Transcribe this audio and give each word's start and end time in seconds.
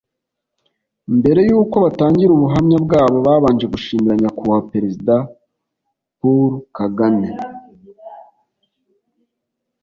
Mbere 1.17 1.39
yuko 1.49 1.75
batangira 1.85 2.31
ubuhamya 2.33 2.77
bwabo 2.85 3.17
babanje 3.27 3.65
gushimira 3.73 4.15
nyakubahwa 4.21 4.67
perezida 4.71 5.15
poul 6.17 6.53
kagame 6.77 7.29